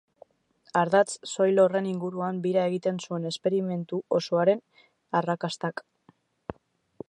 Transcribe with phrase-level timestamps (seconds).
[0.79, 4.65] Ardatz soil horren inguruan bira egiten zuen esperimentu osoaren
[5.21, 5.85] arrakastak.